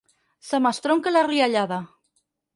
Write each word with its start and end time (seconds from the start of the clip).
Se 0.47 0.59
m'estronca 0.63 1.13
la 1.13 1.23
riallada. 1.29 1.79